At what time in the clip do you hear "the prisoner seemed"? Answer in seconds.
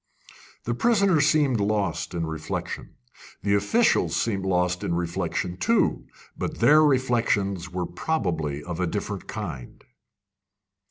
0.63-1.59